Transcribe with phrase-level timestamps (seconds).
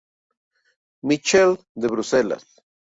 [1.03, 2.43] Michel" de Bruselas.